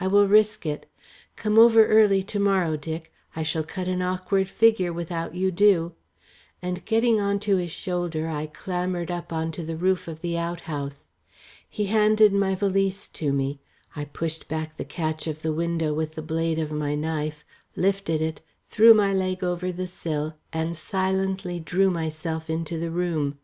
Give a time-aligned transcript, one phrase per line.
[0.00, 0.90] "I will risk it.
[1.36, 3.12] Come over early to morrow, Dick.
[3.36, 5.92] I shall cut an awkward figure without you do,"
[6.62, 10.38] and getting on to his shoulder, I clambered up on to the roof of the
[10.38, 11.08] outhouse.
[11.68, 13.60] He handed my valise to me;
[13.94, 17.44] I pushed back the catch of the window with the blade of my knife,
[17.76, 18.40] lifted it,
[18.70, 23.36] threw my leg over the sill and silently drew myself into the room.